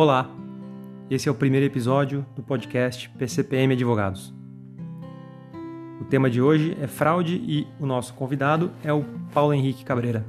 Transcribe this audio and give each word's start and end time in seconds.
Olá, 0.00 0.30
esse 1.10 1.28
é 1.28 1.32
o 1.32 1.34
primeiro 1.34 1.66
episódio 1.66 2.24
do 2.36 2.40
podcast 2.40 3.10
PCPM 3.18 3.74
Advogados. 3.74 4.32
O 6.00 6.04
tema 6.04 6.30
de 6.30 6.40
hoje 6.40 6.76
é 6.80 6.86
fraude 6.86 7.42
e 7.44 7.66
o 7.80 7.84
nosso 7.84 8.14
convidado 8.14 8.70
é 8.84 8.92
o 8.92 9.02
Paulo 9.34 9.52
Henrique 9.52 9.84
Cabreira. 9.84 10.24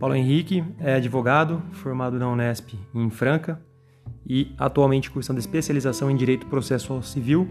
Paulo 0.00 0.16
Henrique 0.16 0.64
é 0.80 0.94
advogado, 0.94 1.62
formado 1.74 2.18
na 2.18 2.28
Unesp 2.28 2.74
em 2.92 3.08
Franca 3.08 3.62
e 4.28 4.52
atualmente 4.58 5.12
cursando 5.12 5.38
especialização 5.38 6.10
em 6.10 6.16
Direito 6.16 6.48
Processual 6.48 7.04
Civil 7.04 7.48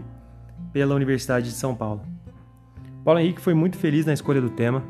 pela 0.70 0.94
Universidade 0.94 1.46
de 1.46 1.54
São 1.54 1.74
Paulo. 1.74 2.02
Paulo 3.02 3.20
Henrique 3.20 3.40
foi 3.40 3.54
muito 3.54 3.78
feliz 3.78 4.04
na 4.04 4.12
escolha 4.12 4.42
do 4.42 4.50
tema, 4.50 4.84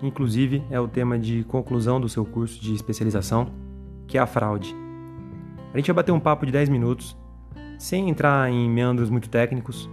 inclusive 0.00 0.62
é 0.70 0.78
o 0.78 0.86
tema 0.86 1.18
de 1.18 1.42
conclusão 1.42 2.00
do 2.00 2.08
seu 2.08 2.24
curso 2.24 2.62
de 2.62 2.72
especialização, 2.72 3.52
que 4.06 4.16
é 4.16 4.20
a 4.20 4.28
fraude. 4.28 4.85
A 5.76 5.78
gente 5.78 5.88
vai 5.88 5.96
bater 5.96 6.10
um 6.10 6.18
papo 6.18 6.46
de 6.46 6.52
10 6.52 6.70
minutos, 6.70 7.14
sem 7.78 8.08
entrar 8.08 8.50
em 8.50 8.66
meandros 8.66 9.10
muito 9.10 9.28
técnicos. 9.28 9.90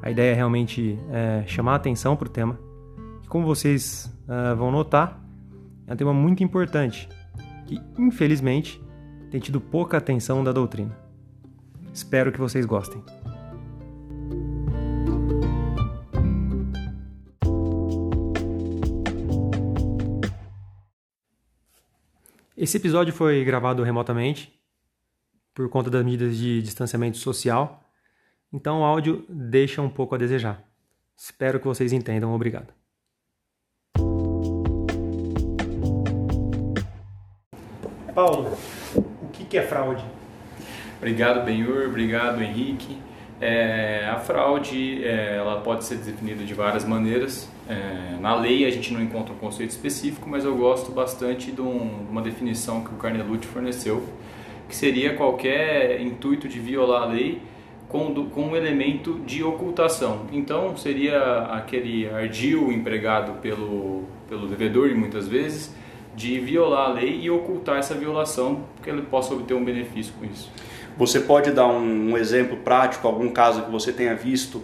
A 0.00 0.10
ideia 0.10 0.32
é 0.32 0.34
realmente 0.34 0.98
é, 1.10 1.44
chamar 1.46 1.72
a 1.72 1.76
atenção 1.76 2.16
para 2.16 2.26
o 2.26 2.30
tema. 2.30 2.58
E 3.22 3.28
como 3.28 3.44
vocês 3.44 4.10
uh, 4.26 4.56
vão 4.56 4.70
notar, 4.70 5.22
é 5.86 5.92
um 5.92 5.96
tema 5.96 6.14
muito 6.14 6.42
importante, 6.42 7.06
que 7.66 7.78
infelizmente 7.98 8.82
tem 9.30 9.38
tido 9.38 9.60
pouca 9.60 9.98
atenção 9.98 10.42
da 10.42 10.52
doutrina. 10.52 10.96
Espero 11.92 12.32
que 12.32 12.38
vocês 12.38 12.64
gostem. 12.64 13.04
Esse 22.56 22.78
episódio 22.78 23.12
foi 23.12 23.44
gravado 23.44 23.82
remotamente 23.82 24.56
por 25.56 25.66
conta 25.70 25.88
das 25.88 26.04
medidas 26.04 26.36
de 26.36 26.60
distanciamento 26.60 27.16
social, 27.16 27.82
então 28.52 28.82
o 28.82 28.84
áudio 28.84 29.24
deixa 29.26 29.80
um 29.80 29.88
pouco 29.88 30.14
a 30.14 30.18
desejar. 30.18 30.62
Espero 31.16 31.58
que 31.58 31.66
vocês 31.66 31.94
entendam. 31.94 32.34
Obrigado. 32.34 32.74
Paulo, 38.14 38.52
o 38.94 39.28
que 39.32 39.56
é 39.56 39.62
fraude? 39.62 40.04
Obrigado, 40.98 41.42
Benhur. 41.42 41.86
Obrigado, 41.86 42.42
Henrique. 42.42 42.98
É, 43.40 44.06
a 44.10 44.18
fraude 44.18 45.02
é, 45.04 45.36
ela 45.36 45.62
pode 45.62 45.84
ser 45.84 45.96
definida 45.96 46.44
de 46.44 46.52
várias 46.52 46.84
maneiras. 46.84 47.48
É, 47.66 48.18
na 48.20 48.34
lei 48.34 48.66
a 48.66 48.70
gente 48.70 48.92
não 48.92 49.02
encontra 49.02 49.32
um 49.32 49.38
conceito 49.38 49.70
específico, 49.70 50.28
mas 50.28 50.44
eu 50.44 50.54
gosto 50.54 50.92
bastante 50.92 51.50
de, 51.50 51.62
um, 51.62 52.04
de 52.04 52.10
uma 52.10 52.20
definição 52.20 52.84
que 52.84 52.90
o 52.90 52.96
Carnelucci 52.96 53.46
forneceu, 53.46 54.06
que 54.68 54.74
seria 54.74 55.14
qualquer 55.14 56.00
intuito 56.00 56.48
de 56.48 56.58
violar 56.58 57.02
a 57.02 57.06
lei 57.06 57.40
com, 57.88 58.28
com 58.30 58.42
um 58.42 58.56
elemento 58.56 59.20
de 59.26 59.42
ocultação. 59.42 60.22
Então 60.32 60.76
seria 60.76 61.42
aquele 61.50 62.08
ardil 62.08 62.72
empregado 62.72 63.40
pelo, 63.40 64.04
pelo 64.28 64.46
devedor, 64.46 64.94
muitas 64.94 65.28
vezes, 65.28 65.74
de 66.14 66.38
violar 66.40 66.90
a 66.90 66.92
lei 66.94 67.20
e 67.20 67.30
ocultar 67.30 67.78
essa 67.78 67.94
violação, 67.94 68.64
porque 68.74 68.90
ele 68.90 69.02
possa 69.02 69.34
obter 69.34 69.54
um 69.54 69.64
benefício 69.64 70.12
com 70.18 70.24
isso. 70.24 70.50
Você 70.96 71.20
pode 71.20 71.50
dar 71.50 71.66
um, 71.66 72.12
um 72.12 72.16
exemplo 72.16 72.56
prático, 72.56 73.06
algum 73.06 73.28
caso 73.28 73.62
que 73.62 73.70
você 73.70 73.92
tenha 73.92 74.14
visto 74.14 74.62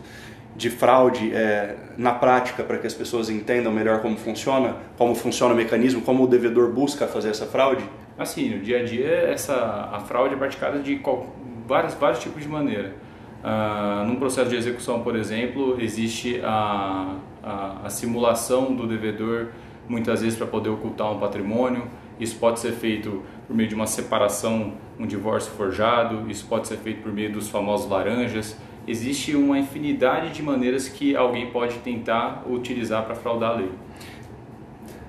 de 0.56 0.70
fraude 0.70 1.32
é, 1.34 1.76
na 1.96 2.12
prática 2.12 2.62
para 2.62 2.78
que 2.78 2.86
as 2.86 2.94
pessoas 2.94 3.30
entendam 3.30 3.72
melhor 3.72 4.00
como 4.00 4.16
funciona, 4.16 4.76
como 4.96 5.14
funciona 5.14 5.54
o 5.54 5.56
mecanismo, 5.56 6.02
como 6.02 6.24
o 6.24 6.26
devedor 6.26 6.70
busca 6.70 7.06
fazer 7.06 7.30
essa 7.30 7.46
fraude? 7.46 7.84
Assim, 8.18 8.50
no 8.50 8.62
dia 8.62 8.80
a 8.80 8.84
dia 8.84 9.06
essa 9.06 9.90
a 9.92 10.00
fraude 10.00 10.34
é 10.34 10.36
praticada 10.36 10.78
de 10.78 10.96
qual, 10.96 11.34
vários, 11.66 11.94
vários 11.94 12.22
tipos 12.22 12.42
de 12.42 12.48
maneira. 12.48 12.94
Ah, 13.42 14.04
num 14.06 14.16
processo 14.16 14.50
de 14.50 14.56
execução, 14.56 15.02
por 15.02 15.16
exemplo, 15.16 15.80
existe 15.80 16.40
a, 16.44 17.16
a, 17.42 17.86
a 17.86 17.90
simulação 17.90 18.74
do 18.74 18.86
devedor 18.86 19.48
muitas 19.88 20.22
vezes 20.22 20.38
para 20.38 20.46
poder 20.46 20.68
ocultar 20.68 21.10
um 21.10 21.18
patrimônio. 21.18 21.88
Isso 22.20 22.36
pode 22.38 22.60
ser 22.60 22.72
feito 22.72 23.22
por 23.46 23.56
meio 23.56 23.68
de 23.68 23.74
uma 23.74 23.86
separação, 23.86 24.74
um 24.98 25.06
divórcio 25.06 25.50
forjado, 25.52 26.30
isso 26.30 26.46
pode 26.46 26.68
ser 26.68 26.76
feito 26.76 27.02
por 27.02 27.12
meio 27.12 27.32
dos 27.32 27.48
famosos 27.48 27.90
laranjas. 27.90 28.56
Existe 28.86 29.34
uma 29.34 29.58
infinidade 29.58 30.32
de 30.32 30.42
maneiras 30.42 30.88
que 30.88 31.16
alguém 31.16 31.50
pode 31.50 31.78
tentar 31.78 32.44
utilizar 32.48 33.04
para 33.04 33.14
fraudar 33.14 33.52
a 33.52 33.54
lei. 33.54 33.70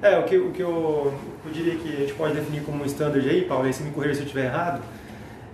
É, 0.03 0.19
o 0.19 0.23
que, 0.23 0.35
o 0.35 0.51
que 0.51 0.61
eu, 0.61 1.13
eu 1.45 1.51
diria 1.53 1.77
que 1.77 1.87
a 1.87 1.99
gente 2.01 2.13
pode 2.15 2.33
definir 2.33 2.61
como 2.63 2.83
um 2.83 2.85
standard 2.85 3.25
aí, 3.27 3.43
Paulo, 3.43 3.69
e 3.69 3.73
se 3.73 3.81
me 3.83 3.91
correr 3.91 4.13
se 4.13 4.19
eu 4.19 4.25
estiver 4.25 4.47
errado, 4.47 4.83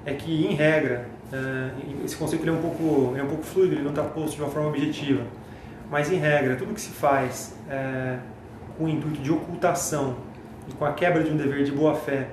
é 0.04 0.12
que, 0.16 0.48
em 0.48 0.56
regra, 0.56 1.08
é, 1.32 1.70
esse 2.04 2.16
conceito 2.16 2.50
é 2.50 2.52
um 2.52 2.60
pouco, 2.60 3.16
é 3.16 3.22
um 3.22 3.28
pouco 3.28 3.44
fluido, 3.44 3.76
ele 3.76 3.84
não 3.84 3.92
está 3.92 4.02
posto 4.02 4.38
de 4.38 4.42
uma 4.42 4.50
forma 4.50 4.70
objetiva. 4.70 5.22
Mas, 5.92 6.12
em 6.12 6.16
regra, 6.16 6.56
tudo 6.56 6.74
que 6.74 6.82
se 6.82 6.90
faz 6.90 7.56
é, 7.70 8.18
com 8.76 8.86
o 8.86 8.90
intuito 8.90 9.22
de 9.22 9.32
ocultação 9.32 10.16
e 10.68 10.74
com 10.74 10.84
a 10.84 10.94
quebra 10.94 11.24
de 11.24 11.30
um 11.30 11.38
dever 11.38 11.64
de 11.64 11.72
boa-fé 11.72 12.30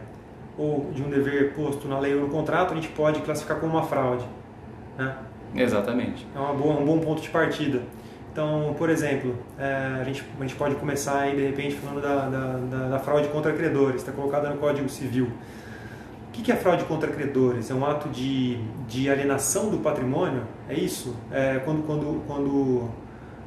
ou 0.56 0.90
de 0.94 1.02
um 1.02 1.10
dever 1.10 1.52
posto 1.52 1.86
na 1.86 1.98
lei 1.98 2.14
ou 2.14 2.22
no 2.22 2.28
contrato, 2.28 2.72
a 2.72 2.76
gente 2.76 2.88
pode 2.88 3.20
classificar 3.20 3.58
como 3.60 3.74
uma 3.74 3.82
fraude. 3.82 4.24
Né? 4.96 5.14
Exatamente. 5.54 6.26
É 6.34 6.38
uma 6.38 6.54
boa, 6.54 6.80
um 6.80 6.86
bom 6.86 6.98
ponto 6.98 7.20
de 7.20 7.28
partida. 7.28 7.82
Então, 8.36 8.74
por 8.76 8.90
exemplo, 8.90 9.34
é, 9.58 9.98
a, 9.98 10.04
gente, 10.04 10.22
a 10.38 10.42
gente 10.42 10.56
pode 10.56 10.74
começar 10.74 11.20
aí, 11.20 11.34
de 11.34 11.42
repente, 11.42 11.74
falando 11.76 12.02
da, 12.02 12.28
da, 12.28 12.58
da, 12.58 12.88
da 12.90 12.98
fraude 12.98 13.28
contra 13.28 13.50
credores, 13.54 14.02
está 14.02 14.12
colocada 14.12 14.50
no 14.50 14.58
Código 14.58 14.90
Civil. 14.90 15.28
O 16.28 16.30
que 16.32 16.52
é 16.52 16.54
fraude 16.54 16.84
contra 16.84 17.10
credores? 17.10 17.70
É 17.70 17.74
um 17.74 17.86
ato 17.86 18.10
de, 18.10 18.58
de 18.86 19.08
alienação 19.08 19.70
do 19.70 19.78
patrimônio? 19.78 20.42
É 20.68 20.74
isso? 20.74 21.16
É 21.32 21.62
quando, 21.64 21.86
quando, 21.86 22.22
quando 22.26 22.90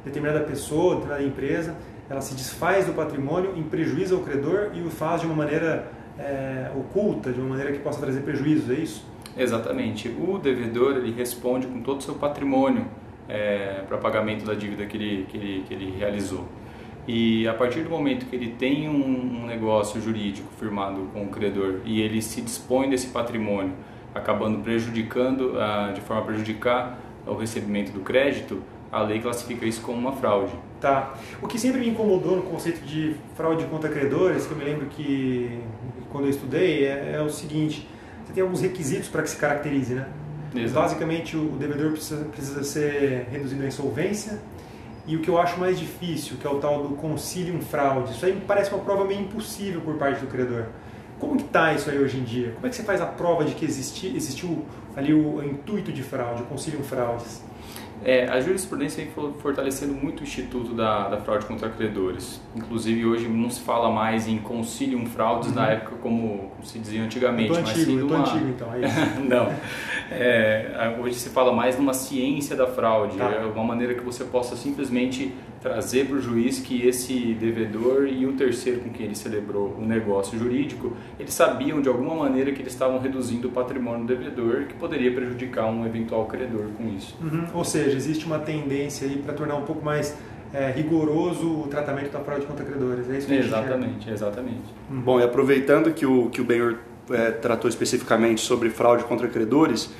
determinada 0.04 0.40
pessoa, 0.40 0.96
determinada 0.96 1.22
empresa, 1.22 1.76
ela 2.08 2.20
se 2.20 2.34
desfaz 2.34 2.86
do 2.86 2.92
patrimônio 2.92 3.56
em 3.56 3.62
prejuízo 3.62 4.16
ao 4.16 4.22
credor 4.22 4.72
e 4.74 4.82
o 4.82 4.90
faz 4.90 5.20
de 5.20 5.26
uma 5.28 5.36
maneira 5.36 5.86
é, 6.18 6.68
oculta, 6.74 7.30
de 7.30 7.38
uma 7.38 7.50
maneira 7.50 7.70
que 7.70 7.78
possa 7.78 8.00
trazer 8.00 8.22
prejuízos, 8.22 8.68
é 8.68 8.80
isso? 8.80 9.06
Exatamente. 9.36 10.08
O 10.08 10.36
devedor 10.36 10.96
ele 10.96 11.12
responde 11.12 11.68
com 11.68 11.80
todo 11.80 12.00
o 12.00 12.02
seu 12.02 12.16
patrimônio 12.16 12.86
é, 13.30 13.84
para 13.86 13.96
pagamento 13.98 14.44
da 14.44 14.54
dívida 14.54 14.84
que 14.86 14.96
ele, 14.96 15.26
que, 15.28 15.36
ele, 15.36 15.64
que 15.66 15.74
ele 15.74 15.96
realizou. 15.96 16.46
E 17.06 17.48
a 17.48 17.54
partir 17.54 17.80
do 17.80 17.90
momento 17.90 18.26
que 18.26 18.36
ele 18.36 18.50
tem 18.50 18.88
um, 18.88 19.42
um 19.42 19.46
negócio 19.46 20.00
jurídico 20.00 20.48
firmado 20.58 21.08
com 21.12 21.24
o 21.24 21.28
credor 21.28 21.80
e 21.84 22.00
ele 22.00 22.20
se 22.20 22.40
dispõe 22.40 22.90
desse 22.90 23.08
patrimônio, 23.08 23.72
acabando 24.14 24.58
prejudicando, 24.58 25.58
ah, 25.58 25.92
de 25.94 26.00
forma 26.00 26.22
a 26.22 26.24
prejudicar 26.26 26.98
o 27.26 27.34
recebimento 27.34 27.92
do 27.92 28.00
crédito, 28.00 28.62
a 28.92 29.02
lei 29.02 29.20
classifica 29.20 29.64
isso 29.64 29.80
como 29.82 29.98
uma 29.98 30.12
fraude. 30.12 30.52
Tá. 30.80 31.14
O 31.40 31.46
que 31.46 31.58
sempre 31.58 31.80
me 31.80 31.88
incomodou 31.88 32.36
no 32.36 32.42
conceito 32.42 32.84
de 32.84 33.14
fraude 33.34 33.64
contra 33.66 33.88
credores, 33.88 34.46
que 34.46 34.52
eu 34.52 34.58
me 34.58 34.64
lembro 34.64 34.86
que 34.86 35.60
quando 36.10 36.24
eu 36.24 36.30
estudei, 36.30 36.84
é, 36.86 37.12
é 37.16 37.22
o 37.22 37.30
seguinte: 37.30 37.86
você 38.24 38.32
tem 38.32 38.42
alguns 38.42 38.60
requisitos 38.60 39.08
para 39.08 39.22
que 39.22 39.30
se 39.30 39.36
caracterize, 39.36 39.94
né? 39.94 40.08
Exato. 40.54 40.80
Basicamente, 40.80 41.36
o 41.36 41.56
devedor 41.58 41.92
precisa, 41.92 42.24
precisa 42.24 42.64
ser 42.64 43.28
reduzido 43.30 43.62
à 43.62 43.66
insolvência. 43.66 44.38
E 45.06 45.16
o 45.16 45.20
que 45.20 45.28
eu 45.28 45.38
acho 45.38 45.58
mais 45.58 45.78
difícil, 45.78 46.36
que 46.36 46.46
é 46.46 46.50
o 46.50 46.58
tal 46.58 46.82
do 46.82 46.94
concilium 46.96 47.60
fraude, 47.60 48.12
isso 48.12 48.24
aí 48.24 48.34
me 48.34 48.42
parece 48.42 48.70
uma 48.72 48.82
prova 48.82 49.04
meio 49.04 49.20
impossível 49.20 49.80
por 49.80 49.96
parte 49.96 50.20
do 50.20 50.26
credor. 50.26 50.66
Como 51.18 51.36
que 51.36 51.44
está 51.44 51.72
isso 51.74 51.90
aí 51.90 51.98
hoje 51.98 52.18
em 52.18 52.24
dia? 52.24 52.52
Como 52.52 52.66
é 52.66 52.70
que 52.70 52.76
você 52.76 52.82
faz 52.82 53.00
a 53.00 53.06
prova 53.06 53.44
de 53.44 53.54
que 53.54 53.64
existi, 53.64 54.14
existiu 54.14 54.64
ali 54.96 55.12
o, 55.12 55.36
o 55.36 55.44
intuito 55.44 55.92
de 55.92 56.02
fraude, 56.02 56.42
o 56.42 56.46
concilium 56.46 56.82
fraudes? 56.82 57.42
É, 58.02 58.26
a 58.28 58.40
jurisprudência 58.40 59.04
vem 59.04 59.32
fortalecendo 59.34 59.92
muito 59.92 60.20
o 60.20 60.22
instituto 60.22 60.72
da, 60.72 61.08
da 61.08 61.18
fraude 61.18 61.44
contra 61.44 61.68
credores. 61.68 62.40
Inclusive, 62.56 63.04
hoje 63.04 63.28
não 63.28 63.50
se 63.50 63.60
fala 63.60 63.90
mais 63.90 64.26
em 64.26 64.38
concilium 64.38 65.04
fraudes 65.06 65.50
uhum. 65.50 65.54
na 65.54 65.68
época 65.68 65.96
como, 65.96 66.50
como, 66.50 66.64
se 66.64 66.78
dizia 66.78 67.02
antigamente. 67.02 67.50
Muito 67.50 67.62
mas 67.62 67.78
antigo, 67.78 68.00
numa... 68.00 68.20
antigo, 68.20 68.48
então, 68.48 68.74
é 68.74 68.80
isso? 68.80 69.20
não. 69.28 69.52
É, 70.10 70.96
hoje 70.98 71.16
se 71.16 71.28
fala 71.28 71.52
mais 71.52 71.76
numa 71.76 71.92
ciência 71.92 72.56
da 72.56 72.66
fraude. 72.66 73.18
Tá. 73.18 73.30
É 73.30 73.44
uma 73.44 73.64
maneira 73.64 73.94
que 73.94 74.02
você 74.02 74.24
possa 74.24 74.56
simplesmente 74.56 75.34
trazer 75.60 76.06
para 76.06 76.16
o 76.16 76.20
juiz 76.20 76.58
que 76.58 76.86
esse 76.86 77.34
devedor 77.34 78.06
e 78.06 78.24
o 78.24 78.32
terceiro 78.32 78.80
com 78.80 78.90
quem 78.90 79.06
ele 79.06 79.14
celebrou 79.14 79.76
o 79.78 79.84
negócio 79.84 80.38
jurídico, 80.38 80.96
eles 81.18 81.34
sabiam 81.34 81.82
de 81.82 81.88
alguma 81.88 82.14
maneira 82.14 82.50
que 82.50 82.62
eles 82.62 82.72
estavam 82.72 82.98
reduzindo 82.98 83.48
o 83.48 83.50
patrimônio 83.50 84.06
do 84.06 84.06
devedor, 84.06 84.64
que 84.64 84.74
poderia 84.74 85.12
prejudicar 85.12 85.66
um 85.66 85.84
eventual 85.84 86.24
credor 86.26 86.66
com 86.76 86.88
isso. 86.88 87.16
Uhum. 87.20 87.46
Ou 87.52 87.64
seja, 87.64 87.94
existe 87.94 88.24
uma 88.24 88.38
tendência 88.38 89.06
aí 89.06 89.18
para 89.18 89.34
tornar 89.34 89.56
um 89.56 89.64
pouco 89.64 89.84
mais 89.84 90.16
é, 90.52 90.70
rigoroso 90.70 91.46
o 91.46 91.66
tratamento 91.68 92.10
da 92.10 92.20
fraude 92.20 92.46
contra 92.46 92.64
credores. 92.64 93.10
É 93.10 93.18
isso 93.18 93.26
que 93.26 93.34
Exatamente, 93.34 94.10
exatamente. 94.10 94.74
Uhum. 94.90 95.00
Bom, 95.00 95.20
e 95.20 95.22
aproveitando 95.22 95.92
que 95.92 96.06
o, 96.06 96.30
que 96.30 96.40
o 96.40 96.44
Benhor 96.44 96.78
é, 97.10 97.30
tratou 97.32 97.68
especificamente 97.68 98.40
sobre 98.40 98.70
fraude 98.70 99.04
contra 99.04 99.28
credores, 99.28 99.92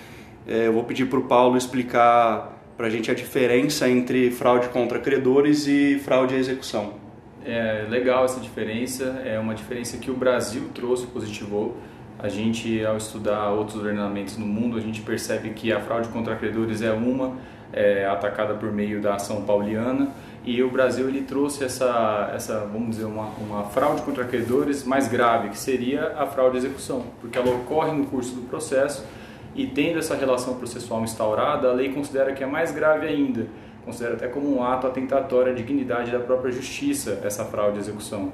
é, 0.47 0.69
eu 0.69 0.73
vou 0.73 0.85
pedir 0.85 1.07
para 1.07 1.19
o 1.19 1.23
Paulo 1.25 1.57
explicar 1.57 2.60
para 2.81 2.87
a 2.87 2.91
gente 2.91 3.11
a 3.11 3.15
diferença 3.15 3.87
entre 3.91 4.31
fraude 4.31 4.71
contra 4.71 4.99
credores 4.99 5.67
e 5.67 5.99
fraude 5.99 6.35
à 6.35 6.39
execução. 6.39 6.95
É 7.45 7.85
legal 7.91 8.25
essa 8.25 8.41
diferença, 8.41 9.21
é 9.23 9.39
uma 9.39 9.55
diferença 9.55 9.99
que 9.99 10.11
o 10.11 10.15
Brasil 10.15 10.63
trouxe, 10.75 11.07
positivou. 11.07 11.77
A 12.19 12.27
gente, 12.31 12.83
ao 12.83 12.97
estudar 12.97 13.51
outros 13.51 13.77
ordenamentos 13.77 14.39
no 14.39 14.47
mundo, 14.47 14.79
a 14.79 14.81
gente 14.81 15.03
percebe 15.03 15.51
que 15.51 15.71
a 15.71 15.79
fraude 15.79 16.09
contra 16.09 16.35
credores 16.37 16.81
é 16.81 16.91
uma, 16.91 17.37
é, 17.71 18.07
atacada 18.07 18.55
por 18.55 18.73
meio 18.73 19.03
da 19.03 19.17
ação 19.17 19.43
pauliana, 19.43 20.09
e 20.43 20.63
o 20.63 20.71
Brasil 20.71 21.07
ele 21.07 21.21
trouxe 21.21 21.63
essa, 21.63 22.33
essa 22.35 22.61
vamos 22.61 22.97
dizer, 22.97 23.05
uma, 23.05 23.27
uma 23.39 23.65
fraude 23.65 24.01
contra 24.01 24.25
credores 24.25 24.85
mais 24.85 25.07
grave, 25.07 25.51
que 25.51 25.59
seria 25.59 26.15
a 26.17 26.25
fraude 26.25 26.59
de 26.59 26.65
execução, 26.65 27.05
porque 27.21 27.37
ela 27.37 27.55
ocorre 27.55 27.93
no 27.93 28.07
curso 28.07 28.35
do 28.35 28.49
processo 28.49 29.05
e 29.55 29.67
tendo 29.67 29.99
essa 29.99 30.15
relação 30.15 30.55
processual 30.55 31.03
instaurada, 31.03 31.69
a 31.69 31.73
lei 31.73 31.93
considera 31.93 32.33
que 32.33 32.43
é 32.43 32.47
mais 32.47 32.71
grave 32.71 33.07
ainda, 33.07 33.47
considera 33.85 34.15
até 34.15 34.29
como 34.29 34.57
um 34.57 34.63
ato 34.63 34.87
atentatório 34.87 35.53
à 35.53 35.55
dignidade 35.55 36.11
da 36.11 36.21
própria 36.21 36.53
justiça 36.53 37.21
essa 37.25 37.45
fraude 37.45 37.75
de 37.75 37.81
execução. 37.81 38.33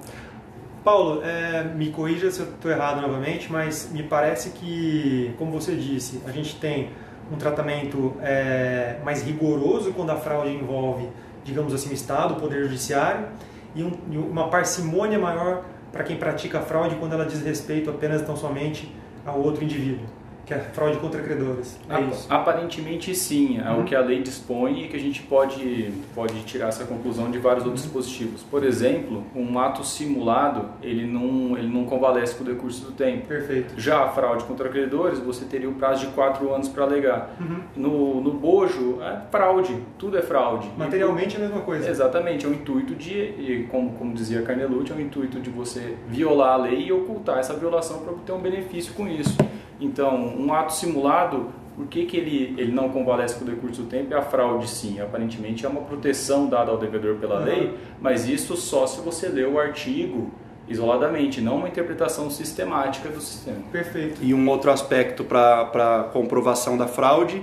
Paulo, 0.85 1.23
é, 1.25 1.65
me 1.65 1.91
corrija 1.91 2.31
se 2.31 2.41
eu 2.41 2.47
estou 2.47 2.71
errado 2.71 3.01
novamente, 3.01 3.51
mas 3.51 3.91
me 3.93 4.05
parece 4.05 4.51
que, 4.51 5.35
como 5.37 5.51
você 5.51 5.75
disse, 5.75 6.23
a 6.27 6.31
gente 6.31 6.57
tem 6.61 6.91
um 7.33 7.37
tratamento 7.37 8.15
é, 8.23 8.99
mais 9.05 9.23
rigoroso 9.23 9.93
quando 9.93 10.11
a 10.11 10.17
fraude 10.17 10.51
envolve, 10.51 11.09
digamos 11.43 11.75
assim, 11.75 11.91
o 11.91 11.93
Estado, 11.93 12.35
o 12.35 12.37
Poder 12.37 12.63
Judiciário, 12.65 13.27
e, 13.75 13.83
um, 13.83 13.93
e 14.13 14.17
uma 14.17 14.49
parcimônia 14.49 15.19
maior 15.19 15.65
para 15.91 16.05
quem 16.05 16.17
pratica 16.17 16.59
a 16.59 16.63
fraude 16.63 16.95
quando 16.97 17.15
ela 17.15 17.25
diz 17.25 17.43
respeito 17.43 17.91
apenas 17.91 18.23
tão 18.23 18.37
somente 18.37 18.95
ao 19.25 19.41
outro 19.41 19.65
indivíduo 19.65 20.07
que 20.47 20.55
é 20.55 20.59
fraude 20.59 20.99
contra 20.99 21.21
credores. 21.21 21.77
É 21.91 22.01
isso. 22.03 22.27
Aparentemente 22.31 23.13
sim, 23.17 23.59
é 23.59 23.69
uhum. 23.69 23.81
o 23.81 23.85
que 23.85 23.97
a 23.97 24.01
lei 24.01 24.23
dispõe 24.23 24.85
e 24.85 24.89
que 24.89 24.97
a 24.97 25.01
gente 25.01 25.23
pode, 25.23 25.93
pode 26.15 26.41
tirar 26.45 26.69
essa 26.69 26.85
conclusão 26.85 27.33
de 27.33 27.39
vários 27.39 27.65
outros 27.65 27.83
uhum. 27.85 27.91
dispositivos. 27.91 28.45
Por 28.45 28.63
exemplo, 28.63 29.25
um 29.35 29.59
ato 29.59 29.85
simulado, 29.85 30.67
ele 30.81 31.05
não, 31.05 31.59
ele 31.59 31.67
não 31.67 31.85
convalesce 31.85 32.37
com 32.37 32.45
o 32.45 32.47
decurso 32.47 32.85
do 32.87 32.93
tempo. 32.93 33.27
Perfeito. 33.27 33.75
Já 33.77 34.05
a 34.05 34.09
fraude 34.11 34.45
contra 34.45 34.69
credores, 34.69 35.19
você 35.19 35.45
teria 35.45 35.69
o 35.69 35.75
prazo 35.75 36.07
de 36.07 36.13
quatro 36.13 36.55
anos 36.55 36.69
para 36.69 36.85
alegar. 36.85 37.35
Uhum. 37.41 37.61
No, 37.75 38.21
no 38.21 38.33
bojo, 38.33 39.03
é 39.03 39.23
fraude, 39.29 39.77
tudo 39.99 40.17
é 40.17 40.23
fraude. 40.23 40.71
Materialmente 40.79 41.35
é 41.35 41.39
a 41.41 41.43
mesma 41.43 41.63
coisa. 41.63 41.91
Exatamente, 41.91 42.47
é 42.47 42.49
o 42.49 42.55
intuito 42.55 42.95
de, 42.95 43.67
como, 43.69 43.91
como 43.95 44.15
dizia 44.15 44.43
Carnelucci, 44.43 44.93
é 44.93 44.95
o 44.95 45.01
intuito 45.01 45.41
de 45.41 45.51
você 45.51 45.97
violar 46.07 46.53
a 46.53 46.57
lei 46.57 46.87
e 46.87 46.93
ocultar 46.93 47.39
essa 47.39 47.55
violação 47.55 47.99
para 47.99 48.13
obter 48.13 48.31
um 48.31 48.41
benefício 48.41 48.95
com 48.95 49.09
isso. 49.09 49.37
Então, 49.81 50.15
um 50.39 50.53
ato 50.53 50.73
simulado, 50.73 51.53
por 51.77 51.87
que, 51.87 52.07
que 52.07 52.17
ele, 52.17 52.55
ele 52.57 52.73
não 52.73 52.89
convalesce 52.89 53.35
com 53.35 53.45
o 53.45 53.47
decurso 53.47 53.83
do 53.83 53.89
tempo 53.89 54.11
e 54.11 54.15
a 54.15 54.23
fraude 54.23 54.69
sim? 54.69 55.01
Aparentemente 55.01 55.67
é 55.67 55.69
uma 55.69 55.83
proteção 55.83 56.49
dada 56.49 56.71
ao 56.71 56.79
devedor 56.79 57.17
pela 57.17 57.39
uhum. 57.39 57.45
lei, 57.45 57.75
mas 58.01 58.27
isso 58.29 58.57
só 58.57 58.87
se 58.87 59.01
você 59.01 59.29
ler 59.29 59.47
o 59.47 59.59
artigo 59.59 60.31
isoladamente, 60.69 61.41
não 61.41 61.59
uma 61.59 61.69
interpretação 61.69 62.29
sistemática 62.31 63.09
do 63.09 63.21
sistema. 63.21 63.59
Perfeito. 63.71 64.19
E 64.21 64.35
um 64.35 64.49
outro 64.49 64.71
aspecto 64.71 65.23
para 65.23 66.11
comprovação 66.13 66.77
da 66.77 66.89
fraude, 66.89 67.43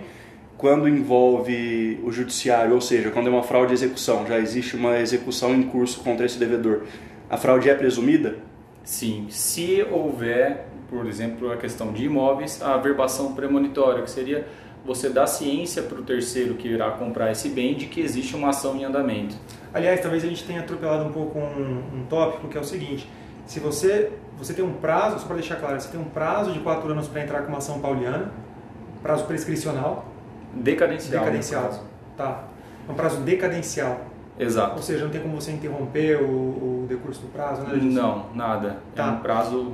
quando 0.57 0.87
envolve 0.87 1.99
o 2.03 2.11
judiciário, 2.11 2.73
ou 2.73 2.81
seja, 2.81 3.11
quando 3.11 3.27
é 3.27 3.29
uma 3.29 3.43
fraude 3.43 3.67
de 3.67 3.73
execução, 3.75 4.25
já 4.27 4.39
existe 4.39 4.75
uma 4.75 4.99
execução 4.99 5.53
em 5.53 5.63
curso 5.63 6.01
contra 6.01 6.25
esse 6.25 6.37
devedor, 6.37 6.83
a 7.29 7.37
fraude 7.37 7.69
é 7.69 7.75
presumida? 7.75 8.37
Sim, 8.83 9.27
se 9.29 9.85
houver 9.89 10.67
por 10.93 11.07
exemplo, 11.07 11.51
a 11.51 11.57
questão 11.57 11.91
de 11.91 12.05
imóveis, 12.05 12.61
a 12.61 12.77
verbação 12.77 13.33
premonitória, 13.33 14.03
que 14.03 14.11
seria 14.11 14.47
você 14.85 15.09
dar 15.09 15.27
ciência 15.27 15.81
para 15.81 15.99
o 15.99 16.03
terceiro 16.03 16.53
que 16.55 16.67
irá 16.67 16.91
comprar 16.91 17.31
esse 17.31 17.49
bem 17.49 17.73
de 17.73 17.87
que 17.87 18.01
existe 18.01 18.35
uma 18.35 18.49
ação 18.49 18.75
em 18.75 18.83
andamento. 18.83 19.35
Aliás, 19.73 19.99
talvez 20.01 20.23
a 20.23 20.27
gente 20.27 20.43
tenha 20.43 20.59
atropelado 20.59 21.05
um 21.05 21.11
pouco 21.11 21.39
um, 21.39 21.83
um 21.93 22.05
tópico 22.09 22.47
que 22.47 22.57
é 22.57 22.61
o 22.61 22.63
seguinte: 22.63 23.09
se 23.45 23.59
você 23.59 24.11
você 24.37 24.53
tem 24.53 24.65
um 24.65 24.73
prazo, 24.73 25.19
só 25.19 25.25
para 25.25 25.35
deixar 25.35 25.55
claro, 25.55 25.79
você 25.79 25.89
tem 25.89 25.99
um 25.99 26.05
prazo 26.05 26.51
de 26.51 26.59
quatro 26.59 26.91
anos 26.91 27.07
para 27.07 27.21
entrar 27.21 27.43
com 27.43 27.49
uma 27.49 27.59
ação 27.59 27.79
pauliana, 27.79 28.31
prazo 29.01 29.25
prescricional, 29.25 30.05
decadencial. 30.53 31.23
Decadencial, 31.23 31.83
tá? 32.17 32.43
É 32.87 32.91
um 32.91 32.95
prazo 32.95 33.21
decadencial. 33.21 34.05
Exato. 34.37 34.75
Ou 34.77 34.81
seja, 34.81 35.05
não 35.05 35.11
tem 35.11 35.21
como 35.21 35.39
você 35.39 35.51
interromper 35.51 36.21
o, 36.21 36.83
o 36.83 36.85
decurso 36.89 37.21
do 37.21 37.27
prazo, 37.27 37.61
né? 37.61 37.79
Não, 37.81 38.25
nada. 38.33 38.79
Tá. 38.95 39.07
É 39.07 39.11
um 39.11 39.19
prazo 39.19 39.73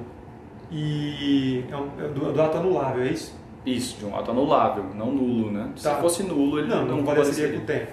e 0.72 1.66
é, 1.70 1.76
um, 1.76 1.90
é 2.00 2.08
do, 2.08 2.34
do, 2.34 2.42
ato 2.42 2.58
anulável, 2.58 3.04
é 3.04 3.08
isso? 3.08 3.38
Isso, 3.66 3.98
de 3.98 4.06
um 4.06 4.16
ato 4.16 4.32
anulável, 4.32 4.86
não 4.96 5.12
nulo, 5.12 5.52
né? 5.52 5.70
Tá. 5.82 5.96
Se 5.96 6.02
fosse 6.02 6.24
nulo, 6.24 6.60
ele 6.60 6.68
não, 6.68 6.86
não, 6.86 6.98
não 6.98 7.06
valeceria 7.06 7.52
com 7.58 7.64
o 7.64 7.66
tempo. 7.66 7.92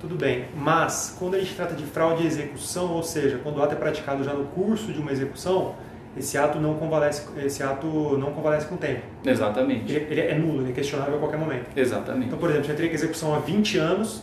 Tudo 0.00 0.14
bem, 0.14 0.44
mas 0.54 1.16
quando 1.18 1.36
a 1.36 1.38
gente 1.38 1.54
trata 1.54 1.74
de 1.74 1.84
fraude 1.84 2.22
e 2.22 2.26
execução, 2.26 2.92
ou 2.92 3.02
seja, 3.02 3.40
quando 3.42 3.56
o 3.56 3.62
ato 3.62 3.74
é 3.74 3.76
praticado 3.76 4.22
já 4.22 4.34
no 4.34 4.44
curso 4.44 4.92
de 4.92 5.00
uma 5.00 5.10
execução, 5.10 5.74
esse 6.16 6.36
ato 6.36 6.58
não 6.58 6.74
convalesce, 6.74 7.26
esse 7.38 7.62
ato 7.62 7.86
não 8.18 8.32
convalesce 8.32 8.66
com 8.66 8.74
o 8.74 8.78
tempo. 8.78 9.02
Exatamente. 9.24 9.92
Ele, 9.92 10.06
ele, 10.10 10.20
é 10.20 10.34
nulo, 10.34 10.62
ele 10.62 10.70
é 10.70 10.72
questionável 10.72 11.16
a 11.16 11.18
qualquer 11.18 11.38
momento. 11.38 11.66
Exatamente. 11.76 12.26
Então, 12.26 12.38
por 12.38 12.50
exemplo, 12.50 12.68
já 12.68 12.74
teria 12.74 12.92
execução 12.92 13.34
há 13.34 13.38
20 13.38 13.78
anos, 13.78 14.22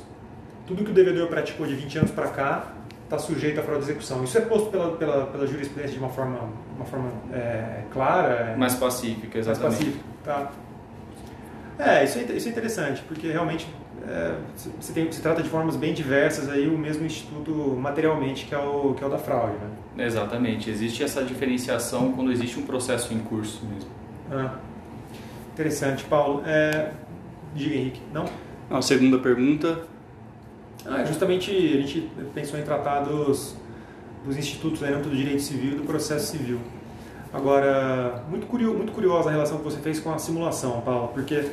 tudo 0.65 0.83
que 0.83 0.91
o 0.91 0.94
devedor 0.94 1.27
praticou 1.27 1.65
de 1.65 1.75
20 1.75 1.97
anos 2.00 2.11
para 2.11 2.27
cá 2.27 2.73
está 3.15 3.19
sujeito 3.19 3.60
à 3.60 3.63
fraude 3.63 3.86
de 3.86 3.92
execução. 3.92 4.24
Isso 4.24 4.38
é 4.38 4.42
posto 4.42 4.69
pela, 4.69 4.92
pela, 4.98 5.25
pela 5.27 5.45
jurisprudência 5.45 5.94
de 5.94 6.00
uma 6.00 6.10
forma, 6.10 6.50
uma 6.75 6.86
forma 6.86 7.12
é, 7.31 7.83
clara. 7.92 8.56
Mais 8.57 8.75
pacífica, 8.75 9.38
exatamente. 9.38 9.86
Mais 9.86 9.95
pacífica, 9.95 10.06
tá. 10.24 10.51
É, 11.80 12.04
isso 12.04 12.19
é, 12.19 12.21
isso 12.24 12.48
é 12.48 12.51
interessante, 12.51 13.04
porque 13.07 13.27
realmente 13.27 13.68
é, 14.07 14.36
se, 14.56 14.94
tem, 14.94 15.12
se 15.12 15.21
trata 15.21 15.42
de 15.42 15.50
formas 15.50 15.75
bem 15.75 15.94
diversas 15.94 16.50
aí 16.50 16.68
o 16.68 16.77
mesmo 16.77 17.06
instituto 17.06 17.51
materialmente 17.80 18.45
que 18.45 18.54
é 18.54 18.57
o, 18.57 18.94
que 18.94 19.04
é 19.04 19.07
o 19.07 19.10
da 19.10 19.18
fraude. 19.18 19.54
Né? 19.95 20.06
Exatamente, 20.06 20.69
existe 20.69 21.04
essa 21.04 21.24
diferenciação 21.24 22.12
quando 22.13 22.31
existe 22.31 22.60
um 22.60 22.63
processo 22.63 23.13
em 23.13 23.19
curso 23.19 23.65
mesmo. 23.65 23.89
Ah, 24.31 24.56
interessante, 25.51 26.04
Paulo. 26.06 26.44
É, 26.45 26.92
diga, 27.56 27.75
Henrique, 27.75 28.01
não? 28.13 28.25
A 28.69 28.81
segunda 28.81 29.18
pergunta 29.19 29.81
ah, 30.85 31.03
justamente 31.06 31.51
a 31.51 31.81
gente 31.81 32.09
pensou 32.33 32.59
em 32.59 32.63
tratar 32.63 33.01
dos, 33.01 33.56
dos 34.25 34.38
institutos 34.38 34.81
né, 34.81 34.91
do 34.91 35.09
direito 35.09 35.41
civil 35.41 35.74
e 35.74 35.75
do 35.75 35.83
processo 35.83 36.31
civil. 36.31 36.59
Agora, 37.33 38.24
muito, 38.30 38.45
curioso, 38.45 38.77
muito 38.77 38.91
curiosa 38.91 39.30
a 39.30 39.31
relação 39.31 39.57
que 39.57 39.63
você 39.63 39.80
fez 39.80 40.00
com 40.00 40.13
a 40.13 40.19
simulação, 40.19 40.81
Paulo, 40.81 41.09
porque, 41.13 41.50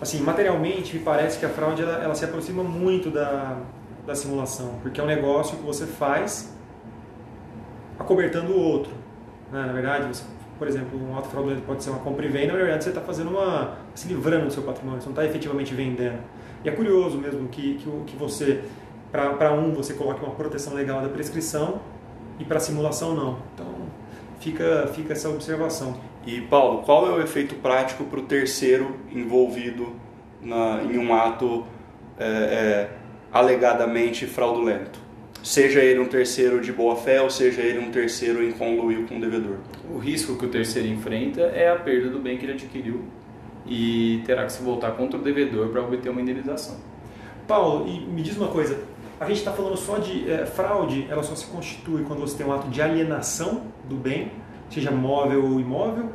assim, 0.00 0.20
materialmente 0.20 0.96
me 0.96 1.02
parece 1.04 1.38
que 1.38 1.46
a 1.46 1.48
fraude 1.48 1.82
ela, 1.82 2.02
ela 2.02 2.14
se 2.14 2.24
aproxima 2.24 2.64
muito 2.64 3.10
da, 3.10 3.58
da 4.06 4.14
simulação, 4.14 4.78
porque 4.82 5.00
é 5.00 5.04
um 5.04 5.06
negócio 5.06 5.56
que 5.56 5.62
você 5.62 5.86
faz 5.86 6.52
acobertando 7.98 8.52
o 8.52 8.58
outro. 8.58 8.92
Né? 9.52 9.64
Na 9.64 9.72
verdade, 9.72 10.08
você, 10.08 10.24
por 10.58 10.68
exemplo, 10.68 10.98
um 11.00 11.16
ato 11.16 11.28
fraudulento 11.28 11.62
pode 11.62 11.82
ser 11.82 11.90
uma 11.90 11.98
compra 11.98 12.24
e 12.24 12.28
venda, 12.28 12.52
na 12.52 12.58
verdade 12.58 12.84
você 12.84 12.90
está 12.90 13.00
fazendo 13.00 13.30
uma. 13.30 13.76
se 13.94 14.08
livrando 14.08 14.46
do 14.46 14.52
seu 14.52 14.62
patrimônio, 14.62 15.00
você 15.00 15.06
não 15.06 15.12
está 15.12 15.24
efetivamente 15.24 15.74
vendendo. 15.74 16.18
E 16.64 16.68
é 16.68 16.72
curioso 16.72 17.18
mesmo 17.18 17.48
que, 17.48 17.74
que, 17.74 17.90
que 18.06 18.16
você, 18.16 18.62
para 19.12 19.52
um, 19.52 19.72
você 19.72 19.94
coloque 19.94 20.24
uma 20.24 20.34
proteção 20.34 20.74
legal 20.74 21.02
da 21.02 21.08
prescrição 21.08 21.80
e 22.38 22.44
para 22.44 22.58
simulação 22.58 23.14
não. 23.14 23.38
Então 23.54 23.66
fica, 24.40 24.90
fica 24.94 25.12
essa 25.12 25.28
observação. 25.28 25.98
E 26.26 26.40
Paulo, 26.40 26.82
qual 26.82 27.06
é 27.06 27.10
o 27.10 27.20
efeito 27.20 27.54
prático 27.56 28.04
para 28.04 28.20
o 28.20 28.22
terceiro 28.22 28.96
envolvido 29.12 29.92
na, 30.40 30.82
em 30.82 30.98
um 30.98 31.14
ato 31.14 31.64
é, 32.18 32.24
é, 32.26 32.90
alegadamente 33.32 34.26
fraudulento? 34.26 35.03
Seja 35.44 35.80
ele 35.80 36.00
um 36.00 36.06
terceiro 36.06 36.58
de 36.58 36.72
boa 36.72 36.96
fé 36.96 37.20
ou 37.20 37.28
seja 37.28 37.60
ele 37.60 37.78
um 37.78 37.90
terceiro 37.90 38.42
em 38.42 38.50
conluio 38.52 39.06
com 39.06 39.18
o 39.18 39.20
devedor. 39.20 39.58
O 39.94 39.98
risco 39.98 40.36
que 40.38 40.46
o 40.46 40.48
terceiro 40.48 40.88
enfrenta 40.88 41.42
é 41.42 41.68
a 41.68 41.76
perda 41.76 42.08
do 42.08 42.18
bem 42.18 42.38
que 42.38 42.46
ele 42.46 42.54
adquiriu 42.54 43.04
e 43.66 44.22
terá 44.24 44.46
que 44.46 44.52
se 44.52 44.62
voltar 44.62 44.92
contra 44.92 45.20
o 45.20 45.22
devedor 45.22 45.68
para 45.68 45.82
obter 45.82 46.08
uma 46.08 46.22
indenização. 46.22 46.76
Paulo, 47.46 47.86
e 47.86 48.00
me 48.00 48.22
diz 48.22 48.38
uma 48.38 48.48
coisa, 48.48 48.78
a 49.20 49.26
gente 49.26 49.36
está 49.36 49.52
falando 49.52 49.76
só 49.76 49.98
de 49.98 50.30
é, 50.30 50.46
fraude, 50.46 51.06
ela 51.10 51.22
só 51.22 51.34
se 51.34 51.44
constitui 51.48 52.04
quando 52.04 52.20
você 52.20 52.38
tem 52.38 52.46
um 52.46 52.52
ato 52.52 52.68
de 52.68 52.80
alienação 52.80 53.64
do 53.86 53.96
bem, 53.96 54.32
seja 54.70 54.90
móvel 54.90 55.44
ou 55.44 55.60
imóvel, 55.60 56.08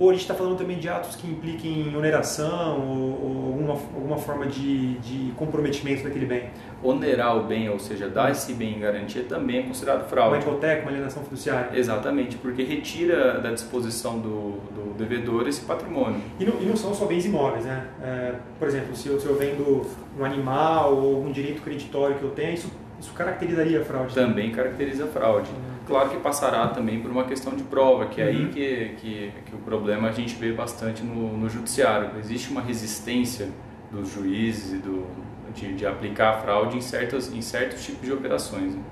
ou 0.00 0.10
a 0.10 0.12
gente 0.14 0.22
está 0.22 0.34
falando 0.34 0.58
também 0.58 0.80
de 0.80 0.88
atos 0.88 1.14
que 1.14 1.28
impliquem 1.28 1.94
oneração 1.96 2.80
ou, 2.80 3.22
ou 3.22 3.46
alguma, 3.52 3.72
alguma 3.74 4.18
forma 4.18 4.46
de, 4.46 4.94
de 4.94 5.32
comprometimento 5.36 6.02
daquele 6.02 6.26
bem? 6.26 6.50
Onerar 6.82 7.36
o 7.36 7.44
bem, 7.44 7.68
ou 7.68 7.78
seja, 7.78 8.08
dar 8.08 8.30
esse 8.30 8.52
bem 8.54 8.76
em 8.76 8.80
garantia, 8.80 9.24
também 9.24 9.60
é 9.60 9.62
considerado 9.62 10.08
fraude. 10.08 10.36
Uma 10.36 10.42
hipoteca, 10.42 10.82
uma 10.82 10.90
alienação 10.90 11.22
fiduciária. 11.22 11.78
Exatamente, 11.78 12.36
porque 12.36 12.62
retira 12.62 13.38
da 13.40 13.52
disposição 13.52 14.18
do, 14.18 14.58
do 14.74 14.94
devedor 14.96 15.46
esse 15.46 15.62
patrimônio. 15.62 16.20
E 16.38 16.44
não, 16.44 16.60
e 16.60 16.64
não 16.64 16.76
são 16.76 16.94
só 16.94 17.06
bens 17.06 17.24
imóveis, 17.24 17.64
né? 17.64 17.86
É, 18.02 18.34
por 18.58 18.68
exemplo, 18.68 18.96
se 18.96 19.08
eu, 19.08 19.20
se 19.20 19.26
eu 19.26 19.36
vendo 19.36 19.86
um 20.18 20.24
animal 20.24 20.96
ou 20.96 21.16
algum 21.16 21.30
direito 21.30 21.62
creditório 21.62 22.16
que 22.16 22.22
eu 22.22 22.30
tenho, 22.30 22.54
isso, 22.54 22.70
isso 22.98 23.12
caracterizaria 23.12 23.80
a 23.80 23.84
fraude? 23.84 24.14
Também 24.14 24.50
caracteriza 24.50 25.04
a 25.04 25.08
fraude. 25.08 25.50
Uhum. 25.50 25.72
Claro 25.86 26.10
que 26.10 26.16
passará 26.18 26.68
também 26.68 27.00
por 27.00 27.10
uma 27.10 27.24
questão 27.24 27.54
de 27.54 27.62
prova, 27.64 28.06
que 28.06 28.20
é 28.20 28.24
uhum. 28.24 28.30
aí 28.30 28.48
que, 28.48 28.94
que, 29.00 29.32
que, 29.46 29.54
o 29.54 29.58
problema 29.58 30.08
a 30.08 30.12
gente 30.12 30.34
vê 30.36 30.52
bastante 30.52 31.02
no, 31.02 31.36
no 31.36 31.48
judiciário. 31.48 32.10
Existe 32.18 32.50
uma 32.50 32.60
resistência 32.60 33.48
dos 33.90 34.12
juízes 34.12 34.72
e 34.72 34.76
do, 34.76 35.06
de, 35.54 35.74
de 35.74 35.86
aplicar 35.86 36.30
a 36.30 36.38
fraude 36.38 36.76
em, 36.76 36.80
certas, 36.80 37.32
em 37.32 37.40
certos 37.40 37.84
tipos 37.84 38.06
de 38.06 38.12
operações. 38.12 38.74
Né? 38.74 38.82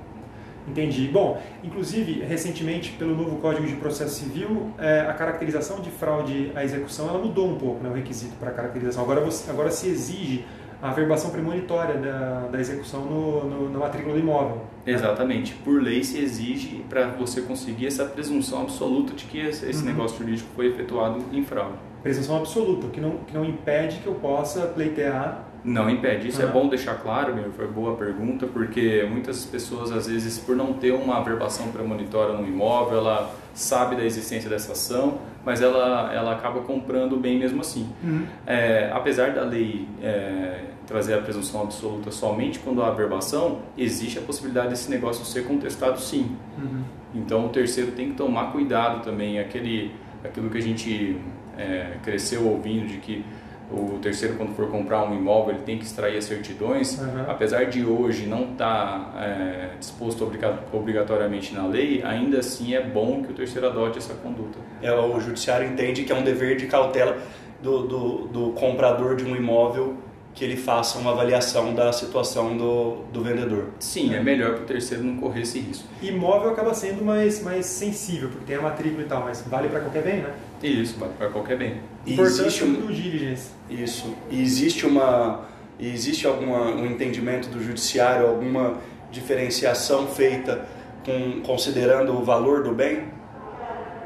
Entendi. 0.69 1.09
Bom, 1.09 1.41
inclusive, 1.65 2.21
recentemente, 2.21 2.93
pelo 2.93 3.17
novo 3.17 3.37
Código 3.37 3.67
de 3.67 3.75
Processo 3.77 4.21
Civil, 4.21 4.73
é, 4.79 5.01
a 5.01 5.13
caracterização 5.13 5.81
de 5.81 5.91
fraude 5.91 6.53
à 6.55 6.65
execução 6.65 7.09
ela 7.09 7.19
mudou 7.19 7.49
um 7.49 7.57
pouco, 7.59 7.83
né, 7.83 7.91
o 7.91 7.93
requisito 7.93 8.37
para 8.37 8.51
caracterização. 8.51 9.03
Agora, 9.03 9.21
você, 9.21 9.51
agora 9.51 9.71
se 9.71 9.89
exige 9.89 10.45
a 10.83 10.93
verbação 10.93 11.31
premonitória 11.31 11.97
da, 11.97 12.47
da 12.47 12.59
execução 12.59 13.05
no, 13.05 13.45
no, 13.45 13.71
na 13.71 13.79
matrícula 13.79 14.15
do 14.15 14.21
imóvel. 14.21 14.63
Exatamente. 14.87 15.55
Por 15.55 15.83
lei 15.83 16.03
se 16.03 16.19
exige 16.19 16.85
para 16.89 17.09
você 17.09 17.43
conseguir 17.43 17.87
essa 17.87 18.05
presunção 18.05 18.63
absoluta 18.63 19.13
de 19.13 19.25
que 19.27 19.39
esse, 19.39 19.69
esse 19.69 19.81
uhum. 19.81 19.91
negócio 19.91 20.19
jurídico 20.19 20.49
foi 20.55 20.69
efetuado 20.69 21.23
em 21.33 21.45
fraude. 21.45 21.77
Presunção 22.03 22.39
absoluta, 22.39 22.89
que 22.89 22.99
não, 22.99 23.19
que 23.19 23.35
não 23.35 23.45
impede 23.45 23.99
que 23.99 24.07
eu 24.07 24.15
possa 24.15 24.63
pleitear 24.69 25.50
não 25.65 25.91
impede. 25.91 26.29
Isso 26.29 26.43
é 26.43 26.47
bom 26.47 26.69
deixar 26.69 26.95
claro, 26.95 27.35
meu, 27.35 27.53
foi 27.53 27.67
boa 27.67 27.97
pergunta, 27.97 28.47
porque 28.47 29.07
muitas 29.11 29.45
pessoas, 29.45 29.93
às 29.93 30.07
vezes, 30.07 30.39
por 30.39 30.57
não 30.57 30.73
ter 30.73 30.93
uma 30.93 31.23
verbação 31.23 31.69
premonitória 31.69 32.35
no 32.35 32.47
imóvel, 32.47 32.99
ela 32.99 33.35
sabe 33.55 33.97
da 33.97 34.05
existência 34.05 34.49
dessa 34.49 34.73
ação, 34.73 35.19
mas 35.45 35.61
ela, 35.61 36.13
ela 36.13 36.33
acaba 36.33 36.61
comprando 36.61 37.17
bem 37.17 37.39
mesmo 37.39 37.61
assim. 37.61 37.89
Uhum. 38.03 38.27
É, 38.47 38.91
apesar 38.93 39.33
da 39.33 39.43
lei 39.43 39.89
é, 40.03 40.65
trazer 40.87 41.15
a 41.15 41.19
presunção 41.19 41.63
absoluta 41.63 42.11
somente 42.11 42.59
quando 42.59 42.83
há 42.83 42.91
verbação, 42.91 43.61
existe 43.77 44.19
a 44.19 44.23
possibilidade 44.23 44.71
desse 44.71 44.91
negócio 44.91 45.25
ser 45.25 45.45
contestado 45.45 46.01
sim. 46.01 46.37
Uhum. 46.59 46.83
Então 47.15 47.47
o 47.47 47.49
terceiro 47.49 47.93
tem 47.93 48.11
que 48.11 48.15
tomar 48.15 48.53
cuidado 48.53 49.03
também, 49.03 49.39
aquele, 49.39 49.93
aquilo 50.25 50.49
que 50.49 50.59
a 50.59 50.63
gente 50.63 51.21
é, 51.59 51.97
cresceu 52.03 52.47
ouvindo 52.47 52.87
de 52.87 52.99
que 52.99 53.25
o 53.71 53.99
terceiro 54.03 54.35
quando 54.37 54.55
for 54.55 54.69
comprar 54.69 55.05
um 55.05 55.15
imóvel 55.15 55.55
ele 55.55 55.65
tem 55.65 55.79
que 55.79 55.85
extrair 55.85 56.17
as 56.17 56.25
certidões 56.25 56.99
uhum. 56.99 57.25
apesar 57.29 57.65
de 57.67 57.85
hoje 57.85 58.27
não 58.27 58.53
estar 58.53 59.13
tá, 59.13 59.25
é, 59.25 59.71
disposto 59.79 60.31
obrigatoriamente 60.73 61.55
na 61.55 61.67
lei 61.67 62.03
ainda 62.03 62.39
assim 62.39 62.75
é 62.75 62.83
bom 62.83 63.23
que 63.23 63.31
o 63.31 63.35
terceiro 63.35 63.67
adote 63.67 63.99
essa 63.99 64.15
conduta 64.15 64.59
é, 64.83 64.93
o 64.93 65.21
judiciário 65.21 65.69
entende 65.69 66.05
que 66.05 66.13
é 66.13 66.15
um 66.15 66.23
dever 66.23 66.57
de 66.57 66.67
cautela 66.67 67.17
do, 67.63 67.87
do, 67.87 68.19
do 68.29 68.53
comprador 68.53 69.17
de 69.17 69.25
um 69.25 69.37
imóvel 69.37 69.97
que 70.35 70.45
ele 70.45 70.57
faça 70.57 70.99
uma 70.99 71.11
avaliação 71.11 71.75
da 71.75 71.93
situação 71.93 72.57
do, 72.57 73.03
do 73.13 73.23
vendedor. 73.23 73.71
Sim, 73.81 74.15
é 74.15 74.23
melhor 74.23 74.55
para 74.55 74.63
o 74.63 74.67
terceiro 74.67 75.03
não 75.03 75.17
correr 75.17 75.43
esse 75.43 75.59
risco. 75.59 75.89
Imóvel 76.01 76.51
acaba 76.51 76.73
sendo 76.73 77.05
mais, 77.05 77.43
mais 77.43 77.67
sensível, 77.67 78.29
porque 78.29 78.45
tem 78.47 78.57
a 78.57 78.63
matrícula 78.63 79.03
e 79.03 79.07
tal, 79.07 79.25
mas 79.25 79.43
vale 79.43 79.69
para 79.69 79.81
qualquer 79.81 80.03
bem, 80.03 80.21
né? 80.21 80.33
Isso, 80.63 80.95
para 81.19 81.29
qualquer 81.29 81.57
bem. 81.57 81.81
Importante 82.07 82.65
um, 82.65 82.73
do 82.75 82.93
diligence. 82.93 83.51
Isso. 83.69 84.15
E 84.31 84.41
existe 84.41 84.87
uma 84.87 85.49
existe 85.79 86.27
alguma 86.27 86.71
um 86.71 86.87
entendimento 86.87 87.49
do 87.49 87.63
judiciário, 87.63 88.27
alguma 88.27 88.79
diferenciação 89.11 90.07
feita 90.07 90.67
com 91.05 91.41
considerando 91.41 92.13
o 92.13 92.23
valor 92.23 92.63
do 92.63 92.73
bem? 92.73 93.05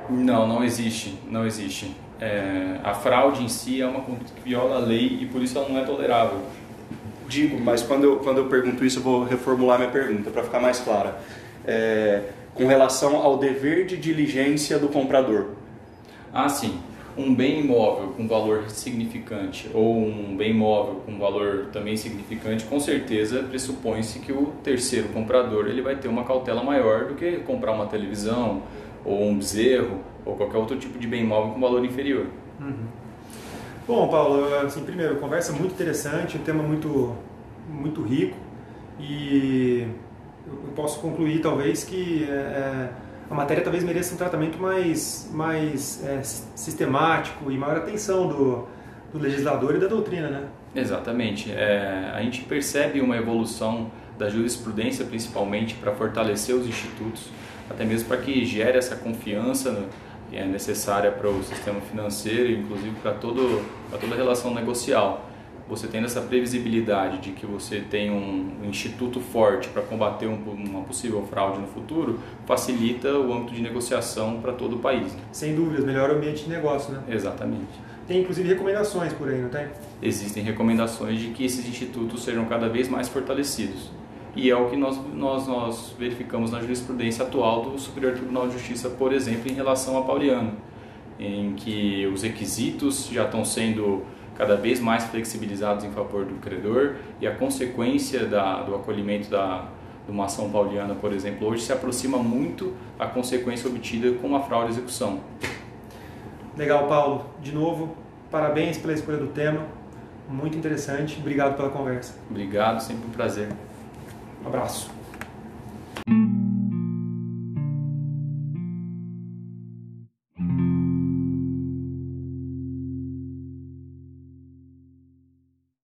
Não, 0.09 0.47
não 0.47 0.63
existe, 0.63 1.19
não 1.29 1.47
existe. 1.47 1.97
É, 2.21 2.79
a 2.85 2.95
fraude 2.95 3.43
em 3.43 3.49
si 3.49 3.81
é 3.83 3.87
uma 3.87 4.01
conduta 4.01 4.33
que 4.35 4.43
viola 4.43 4.77
a 4.77 4.79
lei 4.79 5.19
e 5.21 5.27
por 5.27 5.43
isso 5.43 5.59
ela 5.59 5.69
não 5.69 5.79
é 5.79 5.85
tolerável. 5.85 6.39
Digo, 7.29 7.59
mas 7.59 7.83
quando 7.83 8.05
eu, 8.05 8.17
quando 8.19 8.39
eu 8.39 8.47
pergunto 8.47 8.85
isso, 8.85 8.99
eu 8.99 9.03
vou 9.03 9.25
reformular 9.25 9.79
minha 9.79 9.91
pergunta 9.91 10.31
para 10.31 10.43
ficar 10.43 10.61
mais 10.61 10.79
clara. 10.79 11.19
É, 11.67 12.23
com 12.55 12.67
relação 12.67 13.17
ao 13.17 13.39
dever 13.39 13.87
de 13.87 13.97
diligência 13.97 14.79
do 14.79 14.89
comprador. 14.89 15.49
Ah, 16.35 16.49
sim. 16.49 16.81
Um 17.17 17.33
bem 17.33 17.61
imóvel 17.61 18.09
com 18.09 18.27
valor 18.27 18.69
significante 18.69 19.71
ou 19.73 19.97
um 19.97 20.37
bem 20.37 20.51
imóvel 20.51 20.97
com 21.07 21.17
valor 21.17 21.67
também 21.73 21.97
significante, 21.97 22.65
com 22.65 22.81
certeza 22.81 23.45
pressupõe-se 23.45 24.19
que 24.19 24.33
o 24.33 24.47
terceiro 24.65 25.11
comprador 25.11 25.69
ele 25.69 25.81
vai 25.81 25.95
ter 25.95 26.09
uma 26.09 26.25
cautela 26.25 26.65
maior 26.65 27.05
do 27.05 27.15
que 27.15 27.37
comprar 27.47 27.71
uma 27.71 27.87
televisão 27.87 28.65
ou 29.05 29.29
um 29.29 29.37
bezerro 29.37 30.01
ou 30.27 30.35
qualquer 30.35 30.59
outro 30.59 30.77
tipo 30.77 30.99
de 30.99 31.07
bem 31.07 31.23
imóvel 31.23 31.53
com 31.53 31.61
valor 31.61 31.85
inferior. 31.85 32.27
Uhum. 32.61 32.87
Bom, 33.87 34.09
Paulo, 34.09 34.53
assim, 34.57 34.83
primeiro, 34.83 35.17
conversa 35.17 35.53
muito 35.53 35.73
interessante, 35.75 36.37
um 36.37 36.43
tema 36.43 36.65
muito, 36.65 37.15
muito 37.69 38.03
rico 38.03 38.37
e 38.99 39.87
eu 40.47 40.73
posso 40.75 40.99
concluir 41.01 41.41
talvez 41.41 41.85
que 41.85 42.27
é, 42.29 42.33
é, 42.33 42.91
a 43.31 43.35
matéria 43.35 43.63
talvez 43.63 43.83
mereça 43.83 44.15
um 44.15 44.19
tratamento 44.19 44.59
mais, 44.59 45.31
mais 45.33 46.05
é, 46.05 46.23
sistemático 46.23 47.51
e 47.51 47.57
maior 47.57 47.79
atenção 47.79 48.29
do, 48.29 48.69
do 49.13 49.19
legislador 49.19 49.75
e 49.77 49.79
da 49.79 49.87
doutrina, 49.87 50.29
né? 50.29 50.45
Exatamente. 50.75 51.51
É, 51.53 52.11
a 52.15 52.21
gente 52.23 52.43
percebe 52.43 53.01
uma 53.01 53.17
evolução 53.17 53.91
da 54.19 54.29
jurisprudência, 54.29 55.05
principalmente, 55.05 55.75
para 55.75 55.93
fortalecer 55.93 56.55
os 56.55 56.67
institutos, 56.67 57.29
até 57.69 57.85
mesmo 57.85 58.09
para 58.09 58.19
que 58.19 58.45
gere 58.45 58.77
essa 58.77 58.97
confiança 58.97 59.73
no, 59.73 59.89
que 60.31 60.37
é 60.37 60.45
necessária 60.45 61.11
para 61.11 61.29
o 61.29 61.43
sistema 61.43 61.81
financeiro, 61.81 62.53
inclusive 62.53 62.95
para 63.03 63.13
para 63.13 63.99
toda 63.99 64.15
a 64.15 64.17
relação 64.17 64.53
negocial. 64.53 65.31
Você 65.69 65.87
tendo 65.87 66.05
essa 66.05 66.21
previsibilidade 66.21 67.19
de 67.19 67.31
que 67.31 67.47
você 67.47 67.81
tem 67.81 68.11
um, 68.11 68.69
instituto 68.69 69.19
forte 69.21 69.69
para 69.69 69.83
combater 69.83 70.27
um, 70.27 70.35
uma 70.35 70.83
possível 70.83 71.23
fraude 71.23 71.59
no 71.59 71.67
futuro, 71.67 72.21
facilita 72.45 73.13
o 73.19 73.33
âmbito 73.33 73.55
de 73.55 73.63
negociação 73.63 74.41
para 74.41 74.53
todo 74.53 74.77
o 74.77 74.79
país. 74.79 75.17
Sem 75.33 75.55
dúvidas, 75.55 75.85
melhora 75.85 76.13
o 76.13 76.17
ambiente 76.17 76.45
de 76.45 76.51
negócio, 76.51 76.93
né? 76.93 77.03
Exatamente. 77.09 77.73
Tem 78.07 78.21
inclusive 78.21 78.47
recomendações 78.47 79.13
por 79.15 79.29
aí, 79.29 79.41
não 79.41 79.49
tem? 79.49 79.67
Existem 80.03 80.43
recomendações 80.43 81.19
de 81.19 81.29
que 81.29 81.45
esses 81.45 81.67
institutos 81.67 82.23
sejam 82.23 82.45
cada 82.45 82.69
vez 82.69 82.89
mais 82.89 83.09
fortalecidos 83.09 83.91
e 84.37 84.51
é 84.51 84.57
o 84.57 84.69
que 84.69 84.77
nós, 84.77 84.99
nós, 85.15 85.47
nós 85.47 85.95
verificamos 85.99 86.51
na 86.51 86.61
jurisprudência 86.61 87.25
atual 87.25 87.63
do 87.63 87.79
Superior 87.79 88.15
Tribunal 88.15 88.49
de 88.49 88.55
Justiça, 88.55 88.91
por 88.91 89.13
exemplo, 89.13 89.51
em 89.51 89.55
relação 89.55 89.97
a 89.97 90.03
Pauliano, 90.03 90.55
em 91.21 91.55
que 91.55 92.07
os 92.13 92.23
requisitos 92.23 93.09
já 93.13 93.25
estão 93.25 93.45
sendo 93.45 94.03
cada 94.37 94.57
vez 94.57 94.81
mais 94.81 95.05
flexibilizados 95.05 95.85
em 95.85 95.91
favor 95.91 96.25
do 96.25 96.35
credor 96.35 96.97
e 97.21 97.27
a 97.27 97.35
consequência 97.35 98.27
da, 98.27 98.63
do 98.63 98.75
acolhimento 98.75 99.31
da, 99.31 99.69
de 100.05 100.11
uma 100.11 100.27
ação 100.27 100.51
pauliana, 100.51 100.95
por 100.95 101.13
exemplo, 101.13 101.49
hoje 101.49 101.63
se 101.63 101.73
aproxima 101.73 102.19
muito 102.19 102.75
a 102.99 103.07
consequência 103.07 103.69
obtida 103.69 104.13
com 104.19 104.35
a 104.37 104.41
fraude 104.41 104.71
execução. 104.71 105.21
Legal, 106.57 106.87
Paulo. 106.87 107.27
De 107.41 107.53
novo, 107.53 107.97
parabéns 108.31 108.79
pela 108.79 108.93
escolha 108.93 109.19
do 109.19 109.29
tema. 109.29 109.67
Muito 110.29 110.57
interessante. 110.57 111.19
Obrigado 111.19 111.57
pela 111.57 111.71
conversa. 111.71 112.15
Obrigado, 112.31 112.81
sempre 112.81 113.07
um 113.07 113.11
prazer. 113.11 113.49
Um 114.43 114.49
abraço. 114.49 115.04